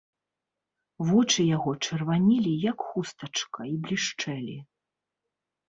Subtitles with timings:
[1.09, 4.59] Вочы яго чырванелі, як хустачка, і блішчэлі.